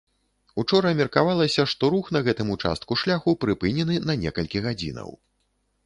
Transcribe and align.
Учора 0.61 0.93
меркавалася, 1.01 1.67
што 1.73 1.91
рух 1.95 2.09
на 2.17 2.23
гэтым 2.29 2.47
участку 2.55 2.91
шляху 3.05 3.37
прыпынены 3.47 4.01
на 4.13 4.21
некалькі 4.27 4.57
гадзінаў. 4.69 5.09